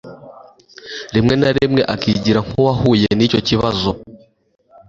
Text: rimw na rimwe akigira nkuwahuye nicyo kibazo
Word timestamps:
rimw 1.13 1.29
na 1.41 1.49
rimwe 1.57 1.81
akigira 1.93 2.39
nkuwahuye 2.47 3.07
nicyo 3.13 3.39
kibazo 3.47 3.89